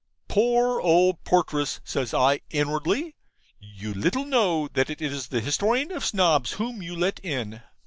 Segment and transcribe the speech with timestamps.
[0.27, 3.13] 'Poor old porteress!' says I, inwardly.
[3.59, 7.61] 'You little know that it is the Historian of Snobs whom you let in!'